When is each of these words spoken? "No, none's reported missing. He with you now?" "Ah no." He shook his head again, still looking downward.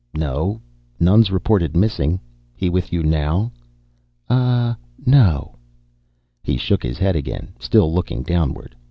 "No, 0.17 0.59
none's 0.99 1.29
reported 1.31 1.77
missing. 1.77 2.19
He 2.55 2.71
with 2.71 2.91
you 2.91 3.03
now?" 3.03 3.51
"Ah 4.31 4.75
no." 5.05 5.57
He 6.41 6.57
shook 6.57 6.81
his 6.81 6.97
head 6.97 7.15
again, 7.15 7.49
still 7.59 7.93
looking 7.93 8.23
downward. 8.23 8.75